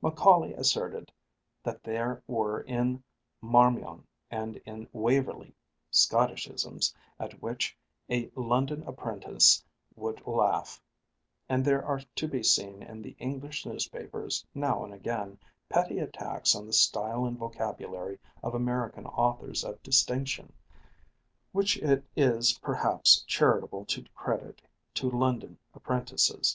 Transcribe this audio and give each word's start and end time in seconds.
Macaulay 0.00 0.54
asserted 0.54 1.12
that 1.62 1.82
there 1.82 2.22
were 2.26 2.62
in 2.62 3.02
Marmion 3.42 4.06
and 4.30 4.56
in 4.64 4.88
Waverley 4.94 5.54
"Scotticisms 5.92 6.94
at 7.20 7.42
which 7.42 7.76
a 8.08 8.30
London 8.34 8.82
apprentice 8.86 9.62
would 9.94 10.26
laugh;" 10.26 10.80
and 11.50 11.62
there 11.66 11.84
are 11.84 12.00
to 12.14 12.26
be 12.26 12.42
seen 12.42 12.82
in 12.82 13.02
the 13.02 13.14
English 13.18 13.66
newspapers 13.66 14.42
now 14.54 14.86
and 14.86 14.94
again 14.94 15.38
petty 15.68 15.98
attacks 15.98 16.56
on 16.56 16.64
the 16.66 16.72
style 16.72 17.26
and 17.26 17.36
vocabulary 17.36 18.18
of 18.42 18.54
American 18.54 19.04
authors 19.04 19.64
of 19.64 19.82
distinction, 19.82 20.50
which 21.52 21.76
it 21.82 22.02
is 22.16 22.58
perhaps 22.60 23.20
charitable 23.26 23.84
to 23.84 24.02
credit 24.14 24.62
to 24.94 25.10
London 25.10 25.58
apprentices. 25.74 26.52